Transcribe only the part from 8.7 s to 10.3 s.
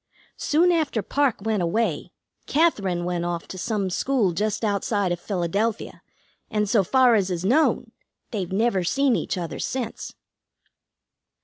seen each other since."